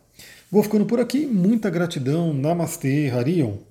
Vou 0.50 0.64
ficando 0.64 0.84
por 0.84 0.98
aqui, 0.98 1.24
muita 1.24 1.70
gratidão, 1.70 2.34
Namastê, 2.34 3.08
Harion. 3.08 3.69